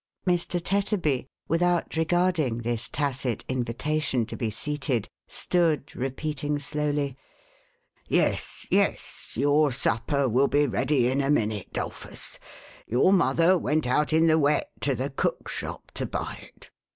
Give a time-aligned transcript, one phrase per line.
[0.25, 0.59] Mr.
[0.59, 7.15] Tetterby, without regarding this tacit invitation to be seated, stood repeating slowly,
[8.07, 12.39] "Yes, yes, your supper will be ready in a minute, 'Dolphus—
[12.91, 16.71] your mother went out in the wet, to the cook's shop, to buy it.